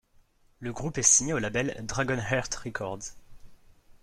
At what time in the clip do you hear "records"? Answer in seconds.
2.55-3.13